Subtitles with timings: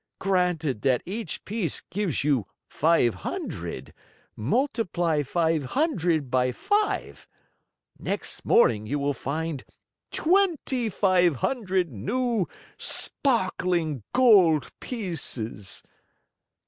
[0.17, 3.93] Granted that each piece gives you five hundred,
[4.35, 7.27] multiply five hundred by five.
[7.99, 9.63] Next morning you will find
[10.09, 12.47] twenty five hundred new,
[12.79, 15.83] sparkling gold pieces."